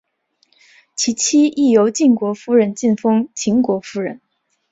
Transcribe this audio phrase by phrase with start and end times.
[0.95, 4.19] 其妻亦由晋国夫人进封秦国夫人。